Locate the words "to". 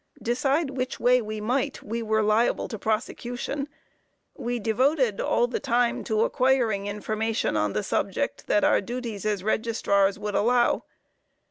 2.67-2.79, 6.05-6.23